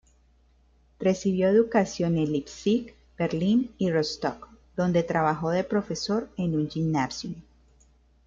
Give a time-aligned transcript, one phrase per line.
[0.97, 7.35] Recibió educación en Leipzig, Berlín y Rostock, donde trabajó de profesor en un gymnasium.